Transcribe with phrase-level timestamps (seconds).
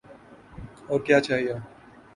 [0.89, 1.53] اور کیا چاہیے؟